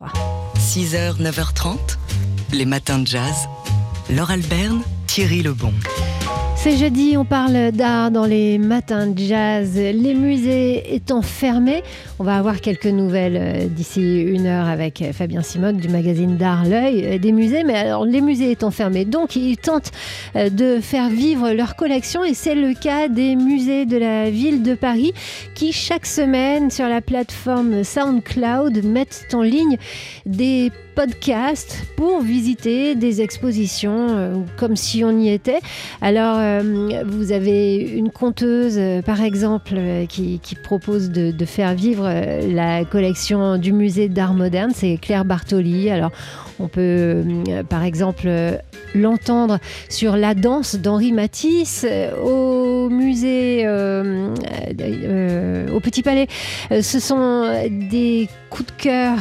[0.00, 1.98] 6h, 9h30,
[2.52, 3.48] les matins de jazz.
[4.10, 5.72] Laure Alberne, Thierry Lebon.
[6.60, 9.76] C'est jeudi, on parle d'art dans les matins de jazz.
[9.76, 11.84] Les musées étant fermés,
[12.18, 16.64] on va avoir quelques nouvelles euh, d'ici une heure avec Fabien Simone du magazine d'art
[16.64, 17.62] L'œil euh, des musées.
[17.62, 19.92] Mais alors, les musées étant fermés, donc ils tentent
[20.34, 24.64] euh, de faire vivre leur collection et c'est le cas des musées de la ville
[24.64, 25.12] de Paris
[25.54, 29.78] qui chaque semaine sur la plateforme SoundCloud mettent en ligne
[30.26, 35.60] des podcasts pour visiter des expositions comme si on y était.
[36.00, 42.08] Alors euh, vous avez une conteuse, euh, par exemple, euh, qui, propose de, faire vivre
[42.52, 44.72] la collection du musée d'art moderne.
[44.74, 45.88] C'est Claire Bartoli.
[45.90, 46.10] Alors,
[46.58, 47.22] on peut,
[47.68, 48.28] par exemple,
[48.94, 51.86] l'entendre sur la danse d'Henri Matisse
[52.90, 56.26] musée, au Petit Palais.
[56.70, 59.18] ce sont des coups de cœur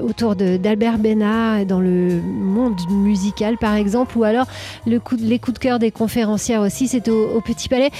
[0.00, 4.46] autour d'Albert Bénard dans le monde musical, par exemple, ou alors
[4.86, 7.90] les coups de cœur des conférenciers aussi, c'est au, Petit Palais.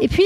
[0.00, 0.24] Et puis,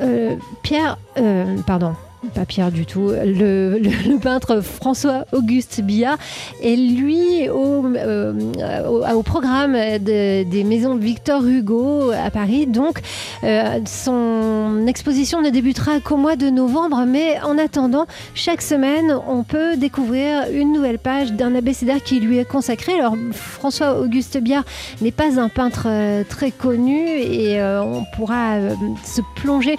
[0.00, 1.94] euh, Pierre, euh, pardon,
[2.30, 6.18] pas Pierre du tout, le, peintre François-Auguste Billard
[6.62, 12.66] est lui au, euh, programme des maisons Victor Hugo à Paris.
[12.66, 13.00] Donc,
[13.42, 19.42] euh, son exposition ne débutera qu'au mois de novembre, mais en attendant, chaque semaine, on
[19.42, 22.92] peut découvrir une nouvelle page d'un abécédaire qui lui est consacré.
[22.92, 24.64] Alors, François-Auguste Billard
[25.00, 28.58] n'est pas un peintre euh, très connu et on pourra
[29.04, 29.78] se plonger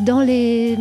[0.00, 0.76] dans les,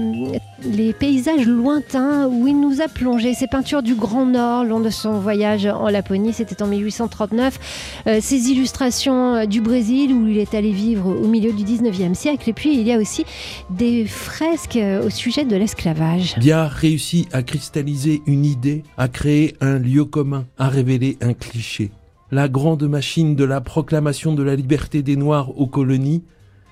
[0.63, 3.33] les paysages lointains où il nous a plongé.
[3.33, 8.03] Ses peintures du Grand Nord lors de son voyage en Laponie, c'était en 1839.
[8.05, 12.13] Euh, ses illustrations euh, du Brésil où il est allé vivre au milieu du 19e
[12.13, 12.47] siècle.
[12.47, 13.25] Et puis il y a aussi
[13.71, 16.35] des fresques euh, au sujet de l'esclavage.
[16.37, 21.89] Bia réussit à cristalliser une idée, à créer un lieu commun, à révéler un cliché.
[22.29, 26.21] La grande machine de la proclamation de la liberté des Noirs aux colonies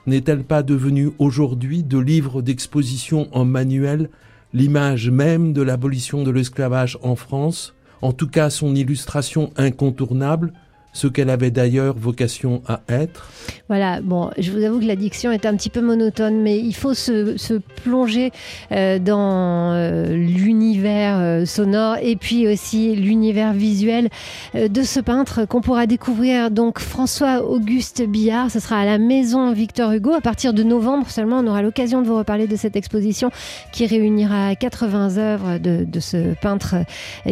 [0.10, 4.10] n'est-elle pas devenue aujourd'hui de livres d'exposition en manuel
[4.54, 10.54] l'image même de l'abolition de l'esclavage en France, en tout cas son illustration incontournable,
[10.94, 13.30] ce qu'elle avait d'ailleurs vocation à être.
[13.68, 16.96] Voilà, bon, je vous avoue que l'addiction est un petit peu monotone, mais il faut
[16.96, 17.38] se,
[17.84, 18.32] plonger
[18.72, 24.10] euh, dans euh, l'univers euh, sonore et puis aussi l'univers visuel
[24.56, 26.50] de ce peintre qu'on pourra découvrir.
[26.50, 31.38] Donc François-Auguste Billard, ce sera à la Maison Victor Hugo à partir de novembre seulement.
[31.40, 33.30] On aura l'occasion de vous reparler de cette exposition
[33.72, 36.76] qui réunira 80 œuvres de, de ce peintre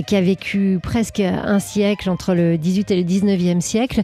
[0.05, 3.46] qui a vécu presque un siècle entre le 18 et le 19e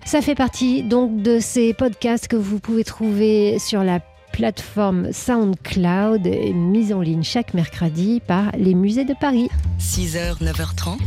[0.06, 4.00] Ça fait partie donc de ces podcasts que vous pouvez trouver sur la
[4.32, 9.50] plateforme SoundCloud, mise en ligne chaque mercredi par les musées de Paris.
[9.80, 10.98] 6h, 9h30,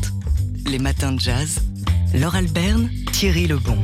[0.71, 1.61] les matins de jazz.
[2.15, 3.79] Laure Alberne, Thierry Lebon.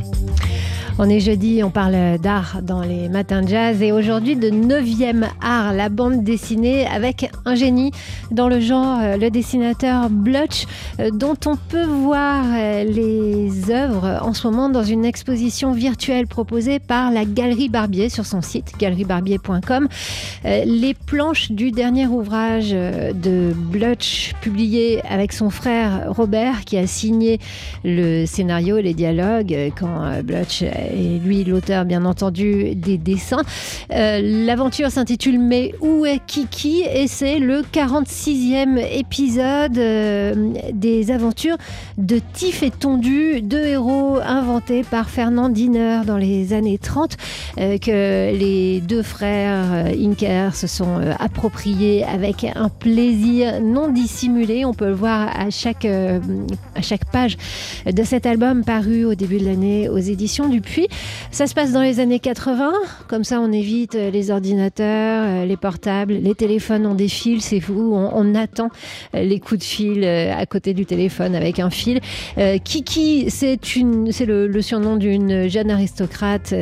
[0.99, 5.25] On est jeudi, on parle d'art dans les matins de jazz et aujourd'hui de 9e
[5.41, 7.93] art, la bande dessinée avec un génie
[8.31, 10.67] dans le genre, euh, le dessinateur Blutch,
[11.01, 16.27] euh, dont on peut voir euh, les œuvres en ce moment dans une exposition virtuelle
[16.27, 19.89] proposée par la Galerie Barbier sur son site galeriebarbier.com.
[20.45, 27.39] Les planches du dernier ouvrage de Blutch publié avec son frère Robert qui a signé
[27.85, 33.43] le scénario et les dialogues quand Blutch et lui l'auteur bien entendu des dessins.
[33.93, 41.57] Euh, l'aventure s'intitule Mais où est Kiki et c'est le 46e épisode euh, des aventures
[41.99, 47.17] de Tiff et Tondu, deux héros inventés par Fernand Diner dans les années 30
[47.59, 54.65] euh, que les deux frères Inker se sont appropriés avec un plaisir non dissimulé.
[54.65, 57.37] On peut le voir à chaque, à chaque page
[57.87, 60.72] de cet album paru au début de l'année aux éditions du Puy.
[61.31, 62.73] Ça se passe dans les années 80,
[63.09, 67.45] comme ça on évite euh, les ordinateurs, euh, les portables, les téléphones ont des fils,
[67.45, 68.69] c'est fou, on, attend
[69.15, 72.01] euh, les coups de fil à côté du téléphone avec un fil.
[72.65, 73.59] Kiki, c'est
[74.27, 76.55] le, le, surnom d'une jeune aristocrate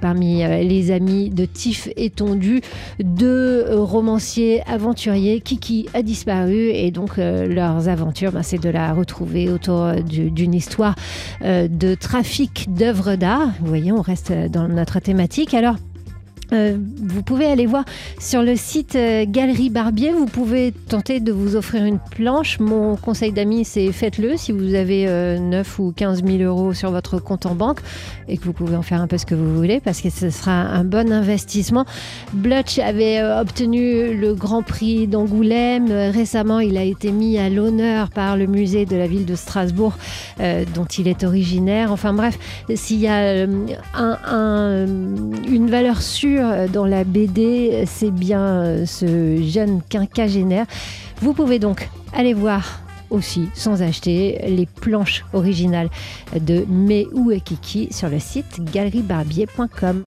[0.00, 2.60] parmi les amis de Tiff et Tondu,
[3.00, 5.40] deux romanciers aventuriers.
[5.40, 10.94] Kiki a disparu et donc leurs aventures, ben, c'est de la retrouver autour d'une histoire
[11.42, 13.25] de trafic d'œuvres d'art.
[13.60, 15.52] Vous voyez, on reste dans notre thématique.
[15.54, 15.76] Alors,
[16.52, 17.84] Euh, vous pouvez aller voir
[18.20, 20.12] sur le site euh, Galerie Barbier.
[20.12, 22.60] Vous pouvez tenter de vous offrir une planche.
[22.60, 25.06] Mon conseil d'amis, c'est faites-le si vous avez
[25.40, 27.80] 9 ou 15 000 euros sur votre compte en banque
[28.28, 30.30] et que vous pouvez en faire un peu ce que vous voulez parce que ce
[30.30, 31.84] sera un bon investissement.
[32.32, 35.90] Blutch avait obtenu le Grand Prix d'Angoulême.
[35.90, 39.94] Récemment, il a été mis à l'honneur par le musée de la ville de Strasbourg
[40.38, 41.92] dont il est originaire.
[41.92, 42.38] Enfin bref,
[42.74, 43.46] s'il y a
[43.94, 44.86] un,
[45.48, 50.66] une valeur sûre euh, dans la BD, c'est bien euh, ce jeune quinquagénaire.
[51.20, 52.80] Vous pouvez donc aller voir
[53.10, 55.88] aussi, sans acheter, les planches originales
[56.38, 57.06] de Mei
[57.44, 60.04] Kiki sur le site galeriebarbier.com.